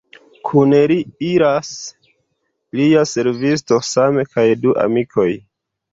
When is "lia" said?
2.81-3.03